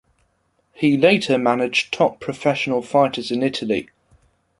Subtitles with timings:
[0.73, 3.91] He later managed top professional fighters in Italy.